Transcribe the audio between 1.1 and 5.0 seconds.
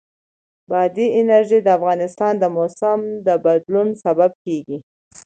انرژي د افغانستان د موسم د بدلون سبب کېږي.